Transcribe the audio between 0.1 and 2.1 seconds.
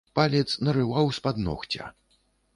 Палец нарываў з-пад ногця.